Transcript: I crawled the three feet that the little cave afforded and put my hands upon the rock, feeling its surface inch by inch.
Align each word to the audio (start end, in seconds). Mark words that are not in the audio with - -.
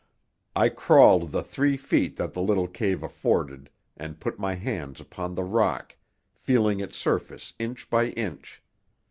I 0.55 0.69
crawled 0.69 1.29
the 1.31 1.43
three 1.43 1.77
feet 1.77 2.15
that 2.15 2.33
the 2.33 2.41
little 2.41 2.67
cave 2.67 3.03
afforded 3.03 3.69
and 3.95 4.19
put 4.19 4.39
my 4.39 4.55
hands 4.55 4.99
upon 4.99 5.35
the 5.35 5.43
rock, 5.43 5.95
feeling 6.33 6.79
its 6.79 6.97
surface 6.97 7.53
inch 7.59 7.87
by 7.87 8.07
inch. 8.07 8.63